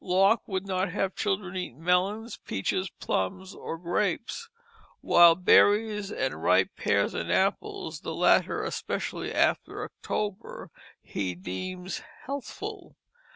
[0.03, 4.49] Locke would not have children eat melons, peaches, plums, or grapes;
[5.01, 10.71] while berries and ripe pears and apples, the latter especially after October,
[11.03, 12.95] he deems healthful.